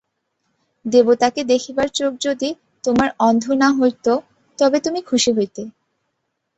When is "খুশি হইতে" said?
5.09-5.61